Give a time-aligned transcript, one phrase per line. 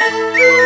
[0.00, 0.54] Música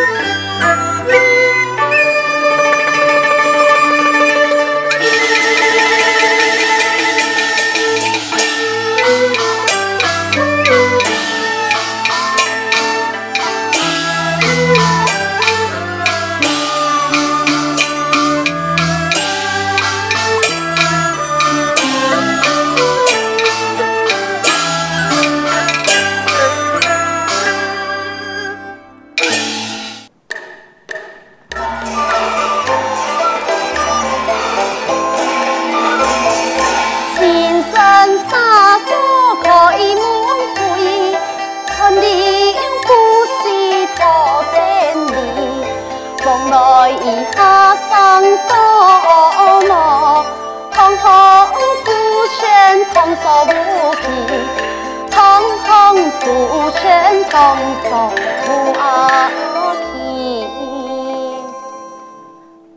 [48.21, 48.53] 人多
[49.67, 50.25] 闹，
[50.71, 51.53] 堂堂夫
[52.41, 53.49] 人同无
[53.95, 54.03] 席，
[55.09, 56.23] 堂堂夫
[56.83, 57.33] 人同
[57.83, 57.89] 坐
[58.47, 58.81] 无阿。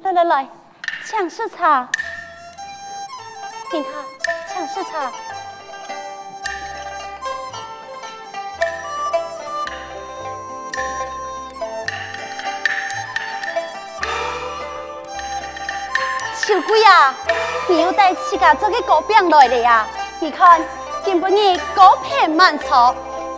[0.05, 0.47] 来来来，
[1.07, 1.89] 抢试茶，
[3.71, 3.89] 听他
[4.53, 5.11] 抢试茶。
[16.45, 17.15] 小鬼啊，
[17.69, 19.87] 你又带自家做个糕饼来了呀？
[20.19, 20.61] 你看，
[21.05, 22.93] 今不日糕品满朝，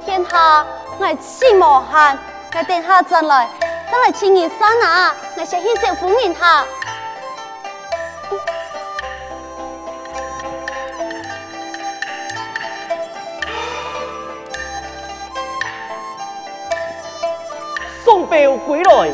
[0.06, 0.64] 天下
[0.98, 1.60] 我气无
[1.92, 2.19] 限，
[2.55, 3.50] 我等下再来，
[3.92, 5.14] 再来请你上啊！
[5.36, 6.64] 我先去招呼人哈。
[18.02, 19.10] 送表归来，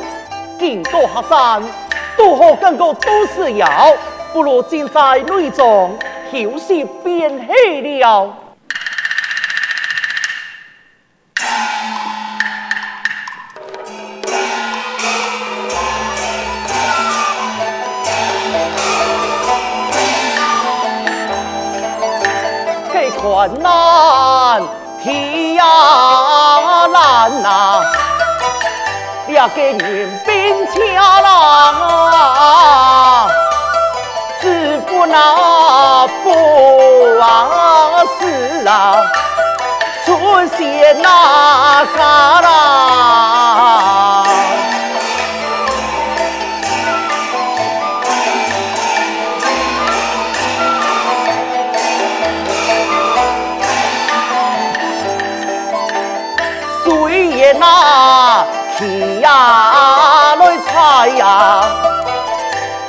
[0.61, 1.90] 见多客山。
[2.23, 3.67] 如何更个都是要，
[4.31, 5.99] 不如尽在内中
[6.31, 8.37] 休息便去了。
[22.93, 24.63] 这困难
[25.03, 25.65] 天呀
[26.93, 27.83] 难呐，
[29.33, 31.81] 要给人并肩郎。
[35.13, 36.31] 那不
[37.21, 38.23] 啊是
[38.69, 39.03] 啊，
[40.07, 40.09] 出
[40.57, 41.99] 现那旮
[42.45, 42.47] 旯，
[59.31, 61.63] 呀来猜呀。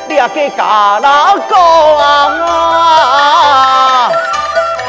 [0.09, 1.57] 呀，个家老公
[1.97, 4.11] 啊，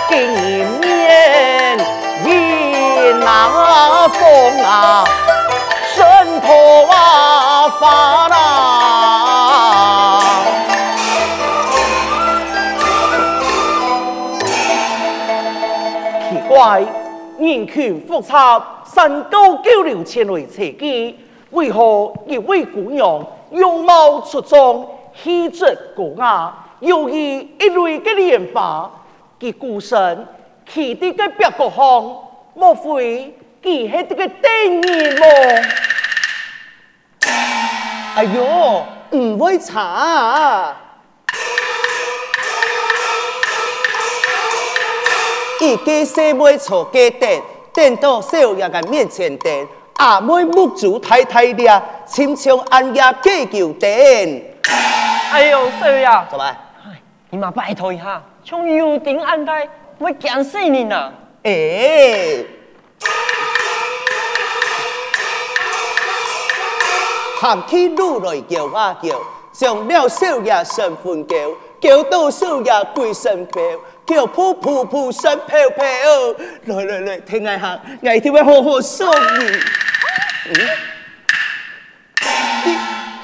[0.08, 0.34] 今
[0.80, 1.78] 年
[2.24, 5.04] 迎那风啊，
[5.94, 8.34] 神头啊发啦。
[16.28, 16.82] 奇怪，
[17.38, 18.60] 人群复杂，
[18.92, 21.16] 山高九流前来采集，
[21.52, 24.98] 为何一位姑娘容貌出众？
[25.22, 28.90] 气质高雅，又以一类的莲花，
[29.38, 30.26] 其孤身
[30.66, 32.16] 骑的个别国行，
[32.54, 35.26] 莫非佢系这个丁年么？
[38.16, 38.84] 哎呦，
[39.18, 40.74] 唔会查，
[45.60, 47.42] 一个细妹坐个凳，
[47.74, 49.68] 凳到少爷嘅面前等，
[50.02, 53.88] 阿妹木竹太太俩，亲像安家计较等。
[55.30, 56.52] 哎呦，少爷，做咩？
[57.30, 59.68] 你嘛拜托一下，从油顶安泰，
[59.98, 61.12] 我惊死你呐！
[61.44, 62.44] 哎，
[67.40, 69.10] 喊起路来叫啊叫，
[69.52, 71.36] 上了少爷身份叫，
[71.80, 73.60] 叫到少爷跪身叫，
[74.04, 79.60] 叫噗噗噗身飘飘，来来来，听下下，我听会好好送你。
[80.44, 80.54] 嗯，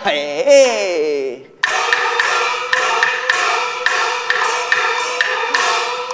[0.05, 1.44] 嘿。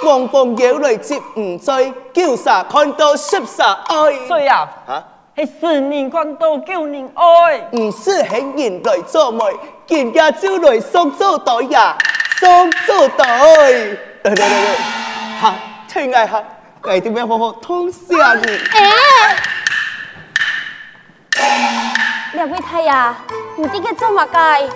[0.01, 4.27] 狂风摇来接唔醉，叫啥看到湿啥爱？
[4.27, 5.03] 所以啊，啊，
[5.35, 9.43] 系十年看到九年爱，唔是轻人来做媒，
[9.87, 11.97] 见家招来送做袋呀，
[12.39, 13.25] 送做袋。
[14.23, 14.75] 来来来来，
[15.39, 15.55] 哈，
[15.87, 16.43] 亲爱哈，
[16.81, 18.47] 我点样好好通下你？
[18.73, 19.37] 哎，
[22.33, 22.91] 两位太爷，
[23.55, 24.69] 你这个做乜嘅？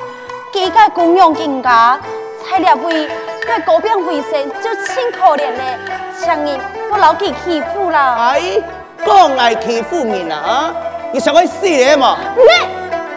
[0.52, 2.00] 几个公用人家，
[2.44, 3.10] 才两位。
[3.48, 5.76] 在高边卫生就真可怜嘞，
[6.24, 6.60] 强人
[6.92, 8.16] 我老给欺负了。
[8.16, 8.62] 哎，
[9.04, 10.72] 讲爱欺负人啊！
[11.12, 12.16] 你想要死咧嘛？
[12.38, 12.46] 咩？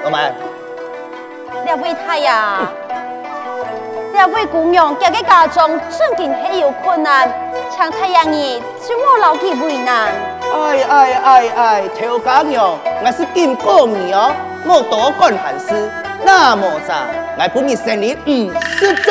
[0.04, 0.32] 老板，
[1.66, 2.30] 两位太爷，
[4.14, 7.30] 两位姑娘家嘅家中最近系有困难，
[7.76, 10.08] 像太阳儿就我老几为难。
[10.52, 14.34] 哎哎哎哎，调家娘，我是金过你哦，
[14.66, 15.90] 我多管闲事，
[16.22, 17.06] 那么咋？
[17.38, 19.10] 我本日生日唔失足。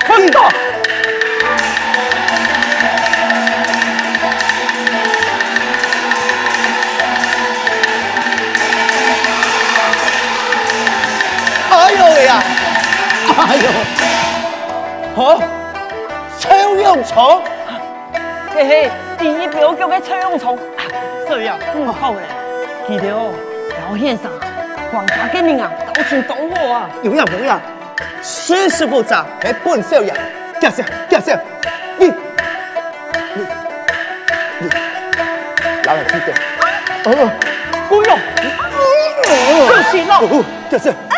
[0.00, 0.50] 看到。
[11.70, 12.42] 哎呦喂呀！
[13.38, 13.70] 哎呦，
[15.18, 15.42] 好，
[16.38, 17.42] 抽样虫，
[18.54, 20.56] 嘿嘿，第一表叫嘅抽样虫，
[21.28, 22.20] 这样唔好咧。
[22.86, 23.34] 记得哦，
[23.68, 24.30] 表现上
[24.92, 26.88] 皇家嘅人啊，都请懂我啊。
[27.02, 27.60] 有样有样，
[28.22, 30.14] 师师傅长系本少爷，
[30.60, 31.36] 驾下驾下，
[31.96, 32.12] 你你
[34.60, 34.68] 你，
[35.82, 36.32] 老人记得，
[37.10, 37.28] 哦，
[37.88, 38.16] 姑娘，
[39.68, 40.44] 就行了。
[40.70, 41.17] 驾下。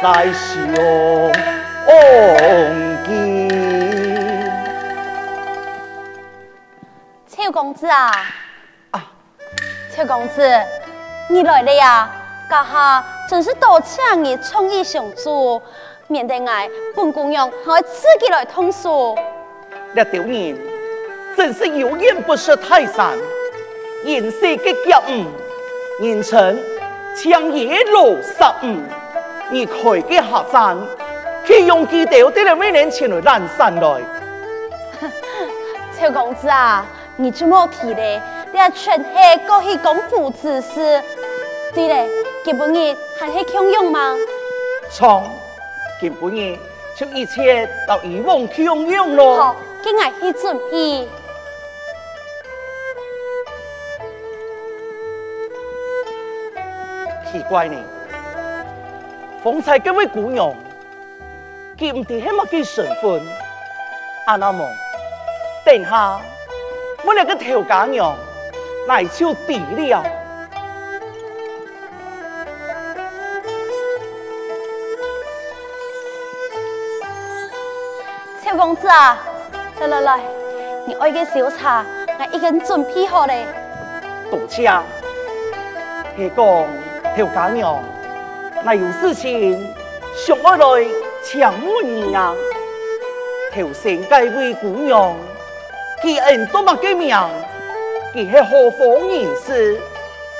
[0.00, 0.72] 在胸
[3.04, 3.48] 襟，
[7.26, 8.12] 邱公子啊！
[8.92, 9.10] 啊，
[9.94, 10.48] 邱公子，
[11.28, 12.08] 你来了呀？
[12.48, 15.60] 家下真是多谢你创意相助，
[16.06, 16.46] 免得我
[16.94, 19.18] 本姑娘还自己来通书。
[19.94, 20.56] 那丢人
[21.36, 23.16] 真是有眼不识泰山，
[24.04, 26.58] 言色嘅脚误，言称
[27.16, 28.76] 强野路十五。
[29.50, 30.76] 你开嘅客栈，
[31.46, 34.02] 去用几条啲嚟每年前来南山来。
[35.98, 36.84] 臭公子啊，
[37.16, 38.20] 你这么提咧？
[38.52, 41.02] 你系全系过去功夫之事，
[41.74, 42.06] 对嘞？
[42.44, 44.14] 今不日还是强用吗？
[44.90, 45.24] 从
[46.00, 46.56] 今不日
[46.96, 49.56] 就一切到以往强用咯。
[49.78, 51.08] 好，今日去准备。
[57.30, 57.76] 奇怪呢？
[59.42, 60.54] 方才这位姑娘，
[61.78, 63.22] 佢唔知系乜嘅身份，
[64.26, 64.68] 阿那么，
[65.64, 66.20] 等下
[67.04, 68.16] 我那个调家娘
[68.88, 70.04] 来就地了。
[78.42, 79.18] 邱公子啊，
[79.80, 80.20] 来来来，
[80.86, 81.84] 你爱个小茶，
[82.18, 83.32] 我已经准备好了。
[84.28, 84.68] 多谢，
[86.16, 86.66] 系讲
[87.14, 87.80] 调家娘。
[88.64, 89.72] 那有事情
[90.16, 90.84] 上我来
[91.22, 92.34] 请问你啊，
[93.54, 95.14] 头先该位姑娘，
[96.02, 97.16] 既然多么个名，
[98.12, 99.80] 佢系何方人士？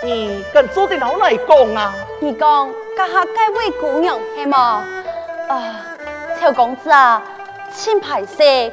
[0.02, 1.94] 你跟做的老来讲啊？
[2.18, 4.84] 你讲，家下该位姑娘系么？
[5.46, 5.86] 啊，
[6.40, 7.22] 邱公子啊，
[7.72, 8.72] 请排谢，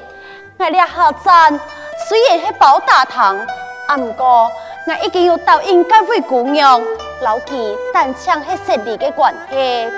[0.57, 1.59] 我俩下站
[2.07, 3.37] 虽然系包大堂，
[3.87, 4.49] 啊唔过
[4.87, 6.81] 我已经有答应该位姑娘，
[7.21, 9.91] 牢记但抢系实力的关系，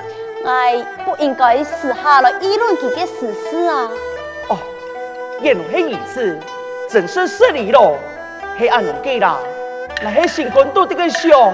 [0.43, 3.89] 我不应该私下来议论佢嘅私事啊！
[4.49, 4.57] 哦，
[5.41, 6.39] 原来系如此，
[6.89, 7.95] 真是失礼咯，
[8.57, 9.37] 系按样计啦，
[10.01, 11.53] 那系新官都这个上，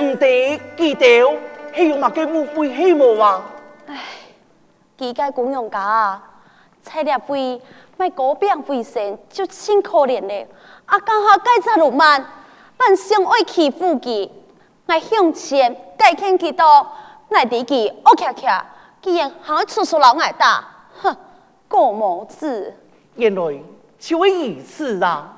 [0.00, 1.06] 唔得记得，
[1.74, 3.42] 系有乜嘅误会系冇啊？
[3.86, 3.94] 唉，
[4.98, 6.20] 几个姑娘家，
[6.82, 7.60] 菜粒费
[7.96, 10.48] 卖果饼为生，就真可怜嘞，
[10.86, 12.24] 啊，刚好改则路慢。
[12.76, 14.28] 但相爱欺负佢，
[14.86, 16.64] 我向前改天几多，
[17.28, 18.64] 我弟佢恶恰恰，
[19.00, 20.64] 居然还会出手老挨打，
[21.00, 21.16] 哼，
[21.68, 22.74] 过毛子！
[23.14, 23.62] 原来
[23.98, 25.36] 就会如此啊！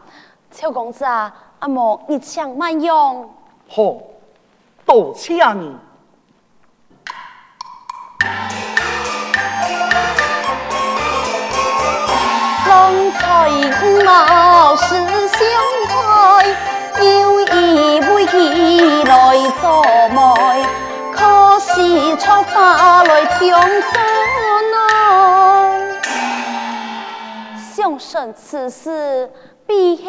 [0.51, 3.29] 邱公子啊，阿莫你请慢用。
[3.69, 3.97] 好，
[4.87, 5.77] 多谢你。
[14.05, 14.95] 貌是
[15.29, 15.39] 相
[15.89, 15.93] 配。
[17.05, 18.33] 有意为佢
[19.05, 19.13] 来
[19.61, 19.63] 作
[20.11, 20.19] 媒，
[21.13, 23.53] 可惜出发来听
[23.93, 23.95] 真
[24.75, 24.79] 爱。
[27.75, 29.31] 相生此事
[29.67, 30.05] 必系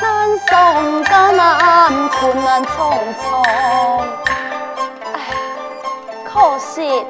[0.00, 2.70] 难送艰难，困难重
[3.22, 3.24] 重。
[5.14, 5.16] 唉，
[6.24, 7.06] 可惜，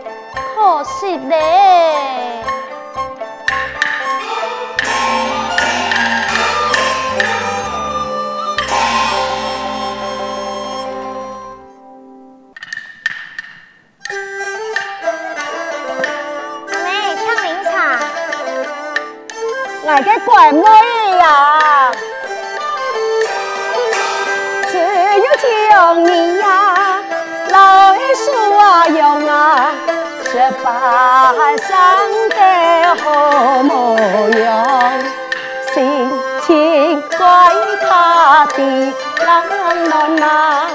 [0.54, 2.44] 可惜嘞。
[19.92, 20.62] 大家怪美
[21.18, 21.92] 呀，
[24.70, 26.98] 只有听你呀，
[27.50, 29.70] 老树啊用啊，
[30.24, 31.34] 十八
[31.68, 31.76] 相
[32.30, 32.40] 的
[33.04, 33.98] 好模
[34.30, 34.94] 样，
[35.74, 36.10] 心
[36.46, 37.52] 情怪
[37.86, 38.94] 他的
[39.26, 39.44] 浪
[39.90, 40.68] 漫呐，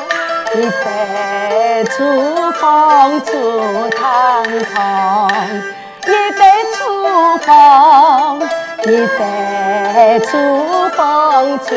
[0.54, 4.44] 一杯厨房出堂
[4.76, 5.28] 堂，
[6.06, 6.08] 一
[6.38, 6.40] 杯
[6.76, 8.40] 厨房。
[8.88, 10.38] 一杯厨
[10.96, 11.76] 房出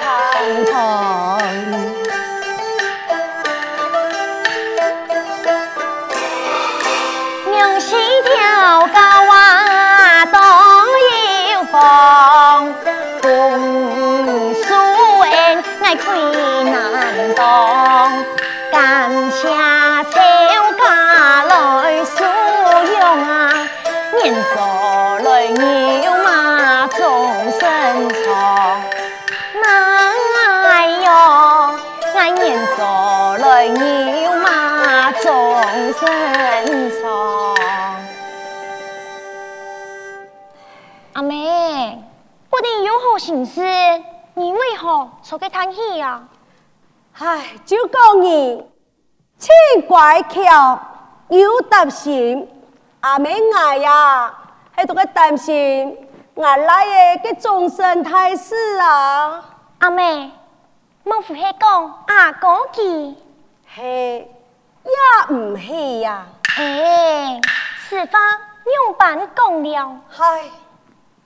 [0.00, 1.38] 堂堂，
[43.50, 44.04] 有何心事？
[44.34, 46.22] 你为何出去叹气呀？
[47.18, 48.64] 唉，就讲你
[49.38, 49.48] 奇
[49.88, 50.78] 怪巧，
[51.28, 52.48] 有担心。
[53.00, 54.32] 阿妹我呀，
[54.76, 59.44] 喺度个担心，我来的个终身大事啊。
[59.78, 60.30] 阿妹，
[61.02, 63.16] 莫胡系讲阿哥记，
[63.74, 64.30] 嘿。
[64.82, 66.26] 也唔系呀，
[66.56, 67.38] 哎，
[67.86, 68.18] 此话
[68.64, 70.00] 用板讲了。
[70.08, 70.24] 嗨，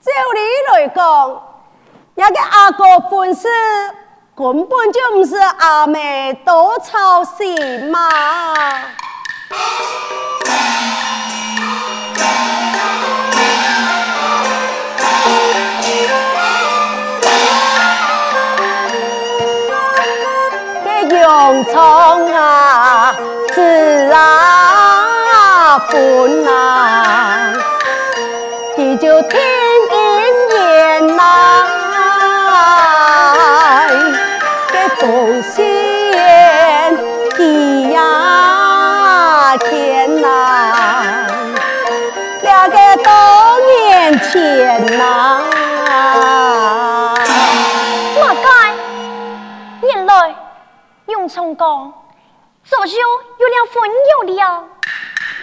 [0.00, 0.40] 照理
[0.72, 1.42] 来讲，
[2.16, 3.48] 一个阿哥本事
[4.36, 8.08] 根本就唔是阿妹多操心嘛。
[20.84, 23.14] 这用虫啊！
[23.52, 23.60] 自
[24.12, 27.52] 啊本啊，
[28.76, 29.63] 地久天
[35.04, 36.96] 给奉献
[37.36, 41.26] 地呀天呐，
[42.42, 43.12] 两个多
[43.68, 45.44] 年前呐，
[48.18, 48.48] 马该，
[49.82, 50.34] 原来
[51.08, 51.92] 用虫讲。
[52.64, 53.90] 早就有了婚
[54.26, 54.64] 约了。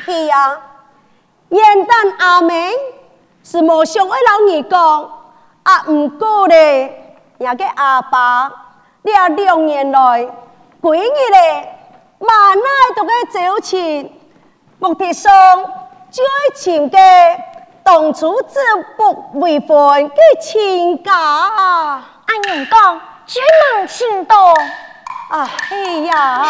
[0.06, 0.58] 是呀，
[1.50, 2.72] 元旦阿妹
[3.44, 5.10] 是没想爱老二讲，
[5.62, 8.52] 啊唔过咧，也个阿爸，
[9.04, 10.30] 呢两年来几
[10.90, 11.76] 日咧，
[12.20, 12.64] 万奈
[12.96, 14.12] 都个交情，
[14.80, 15.32] 目的上
[16.10, 16.24] 最
[16.56, 16.98] 亲的
[17.84, 18.60] 当初自
[18.98, 23.42] 不为婚嘅亲家，按人讲最
[23.76, 24.36] 能情多。
[25.30, 26.46] 啊嘿呀！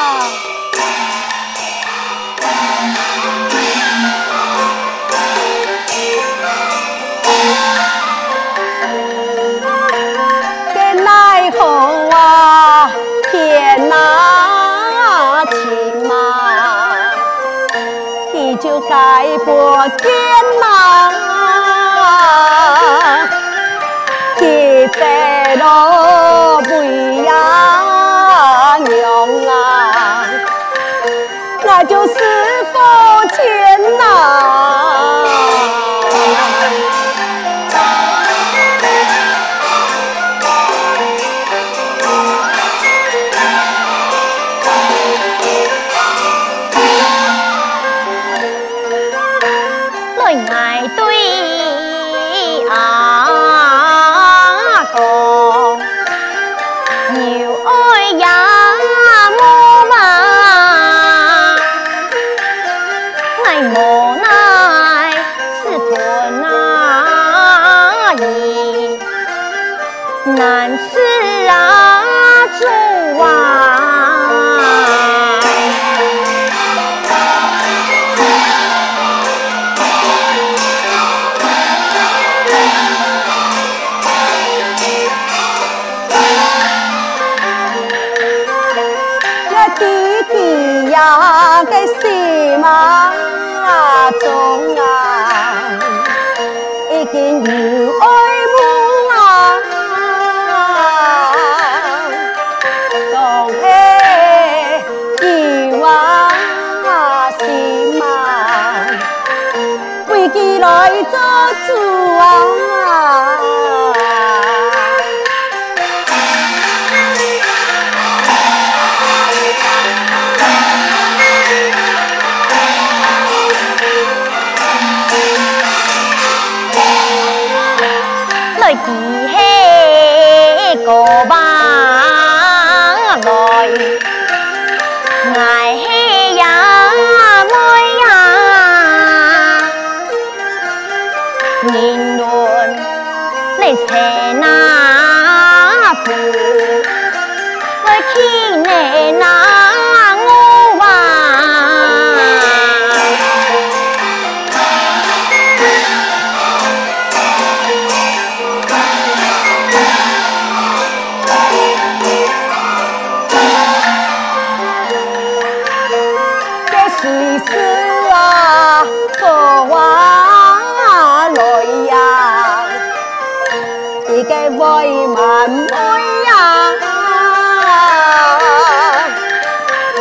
[13.90, 17.12] 那情郎
[18.34, 20.12] 你就该破天
[20.62, 21.12] 荒
[24.40, 25.64] 一辈子
[26.64, 27.11] 不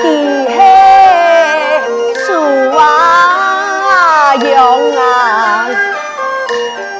[0.02, 1.82] 地害，
[2.26, 2.32] 苏
[2.76, 5.66] 阿勇啊，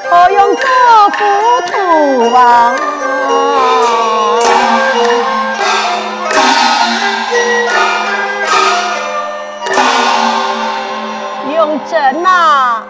[0.09, 0.65] 可用做
[1.11, 1.19] 夫
[1.67, 1.73] 土
[2.35, 2.39] 啊。
[11.55, 12.85] 用针啊，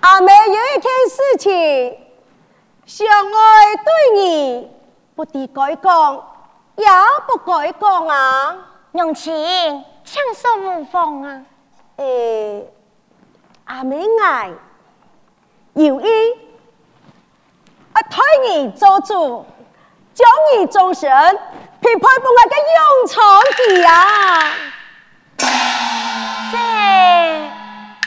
[0.00, 1.98] 阿妹有一件事情，
[2.86, 3.86] 相爱对
[4.20, 4.70] 你
[5.14, 6.22] 不改讲，
[6.76, 6.86] 也
[7.26, 8.56] 不改讲啊。
[8.96, 11.42] 娘亲，请说无妨啊！
[11.96, 12.72] 诶、欸，
[13.64, 14.52] 阿妹爱
[15.72, 16.06] 有意
[17.92, 19.44] 啊，替你做主，
[20.14, 21.10] 将你终身
[21.80, 22.08] 匹配不我
[22.48, 24.52] 的永长地啊！
[26.52, 26.56] 是，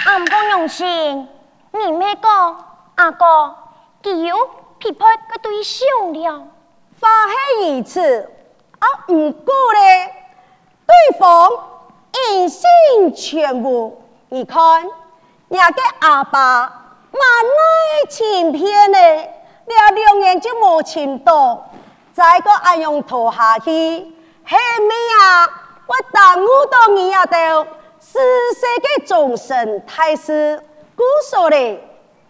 [0.06, 1.28] 阿唔讲娘亲，
[1.71, 2.65] 你咩讲？
[2.95, 3.26] 阿哥，
[4.02, 4.38] 佢有
[4.80, 6.47] 匹配个对象了。
[6.97, 8.32] 发黑一次，
[8.80, 10.27] 啊，唔过咧，
[10.88, 11.52] 对方
[12.32, 12.65] 一心
[13.13, 14.02] 全无。
[14.30, 14.82] 你看，
[15.50, 16.62] 人家阿爸
[17.12, 21.69] 万爱情片咧，两两年就无情到，
[22.13, 24.06] 再个阿用拖下去，系
[24.45, 25.47] 咩啊？
[25.88, 27.26] 我耽误到你啊！
[27.26, 27.63] 到
[28.00, 30.62] 世世嘅终身大事，
[30.95, 31.82] 故说咧，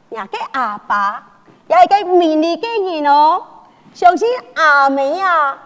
[0.10, 1.24] 人家阿爸
[1.68, 3.44] 也系个美丽嘅人哦。
[3.94, 5.58] 相信阿妹啊，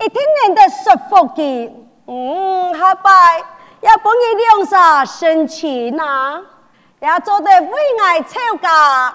[0.00, 1.72] 一定能得说服佢。
[2.08, 3.44] 嗯，下拜
[3.80, 6.40] 要帮你两下生钱啊，
[7.00, 9.14] 要做得为爱吵架，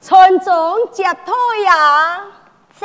[0.00, 2.24] 村中接退呀。
[2.78, 2.84] 是。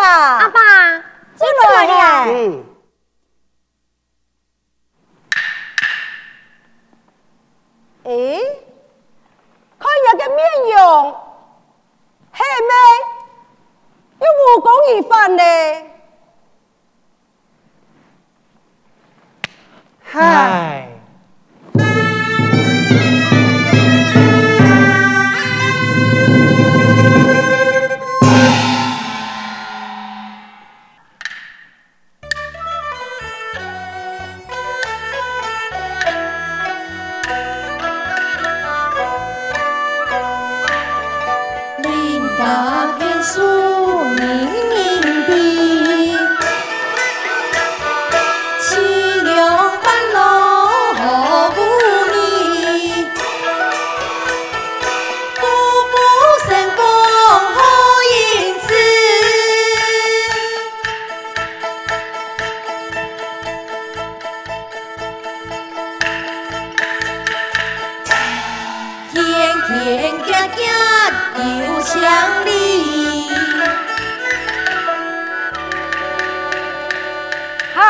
[0.00, 0.60] 阿爸，
[1.36, 2.24] 进来呀！
[2.28, 2.64] 嗯。
[8.04, 8.40] 诶，
[9.78, 10.46] 看人的面
[10.76, 11.16] 容，
[12.32, 12.72] 系咪
[14.20, 15.42] 有武功一番呢？
[20.04, 20.97] 嗨。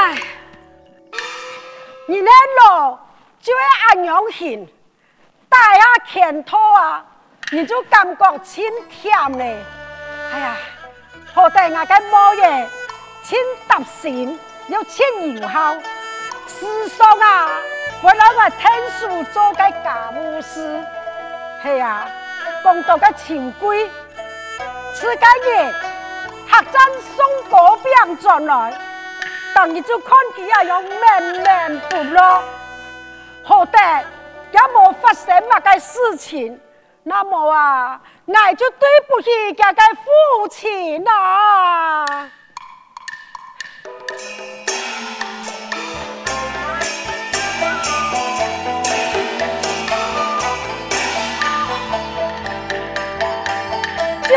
[0.08, 0.14] 唉，
[2.06, 2.98] 你那路
[3.42, 4.66] 就会安样行，
[5.50, 7.04] 大下前途啊，
[7.52, 9.62] 你就感觉清甜嘞。
[10.32, 10.56] 哎呀，
[11.34, 12.66] 好歹我个某爷，
[13.22, 15.74] 清达心又清友好，
[16.46, 17.50] 世上啊，
[18.00, 20.82] 我那个天书做个家务事，
[21.62, 22.08] 系呀，
[22.64, 23.90] 讲到个清贵，
[24.94, 25.70] 此个月
[26.50, 28.87] 客栈送果饼转来。
[29.66, 32.42] 你就看见啊，有闷闷不乐，
[33.42, 34.02] 好歹
[34.52, 36.58] 也没发生乜个事情，
[37.02, 42.30] 那么啊，我就对不起这个父亲啊。
[54.28, 54.36] 终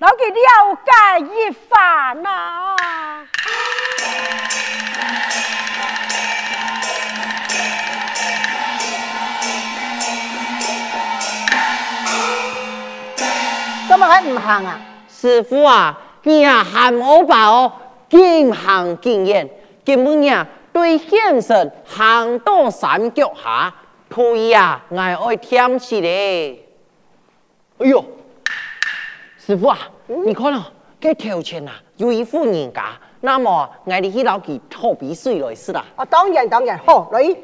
[0.00, 0.92] 老给了解
[1.34, 3.26] 一番啊！
[13.88, 14.80] 怎么还唔行啊？
[15.08, 17.72] 师傅啊，你啊还冇把握
[18.08, 19.50] 经行经验，
[19.84, 23.74] 根本呀对现实行到山脚下。
[24.08, 26.64] 可以啊，我爱添起嘞。
[27.78, 28.04] 哎呦，
[29.48, 30.62] 师傅啊，嗯、你看咯，
[31.00, 32.90] 这头前啊有一户人家，
[33.22, 35.82] 那么我哋去捞佢吐鼻水来是啦。
[35.96, 37.34] 啊，当然当然，好来。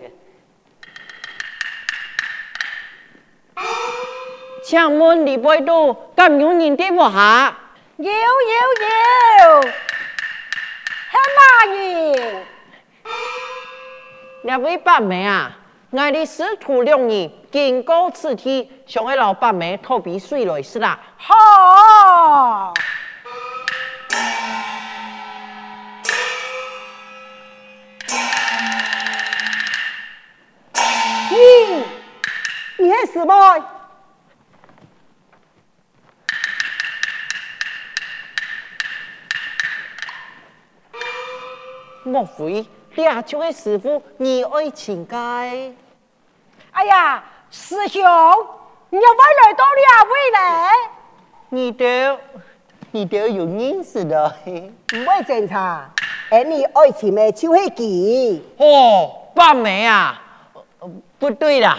[4.62, 7.56] 请问李伯都咁有人对我下？
[7.96, 8.12] 有有
[9.62, 9.62] 有，
[11.10, 12.42] 系乜人？
[14.42, 15.56] 两位伯妹啊。
[15.90, 20.98] 我的师徒两人经过此地，想给老伯们吐鼻水来是啦。
[21.16, 22.74] 好。
[31.30, 31.84] 你，
[32.76, 33.64] 你系什么？
[42.02, 42.66] 莫非
[43.04, 45.72] 俩就系师傅你爱情该？
[46.72, 47.22] 哎呀，
[47.56, 48.02] 师兄，
[48.90, 50.70] 你又会来到两位来？
[51.50, 51.86] 你都，
[52.90, 55.88] 你都有认识的，唔会正常。
[56.30, 57.30] 哎，你爱情的？
[57.30, 58.40] 就系佢。
[58.56, 60.20] 哦，半梅啊，
[61.20, 61.78] 不对啦，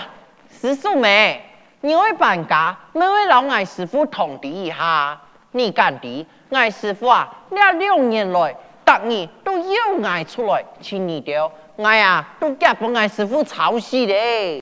[0.50, 1.44] 师叔妹，
[1.82, 5.20] 你会搬家，每位老艾师傅通知一下。
[5.52, 11.52] 你敢的，艾师傅啊，两两年来，答应都有爱出来，请你丢。
[11.76, 14.62] 我呀，都夹不艾师傅吵死嘞。